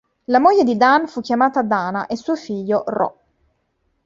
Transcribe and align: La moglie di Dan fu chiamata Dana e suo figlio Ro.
La 0.23 0.39
moglie 0.39 0.63
di 0.63 0.77
Dan 0.77 1.07
fu 1.07 1.21
chiamata 1.21 1.61
Dana 1.61 2.07
e 2.07 2.15
suo 2.17 2.35
figlio 2.35 2.81
Ro. 2.87 3.19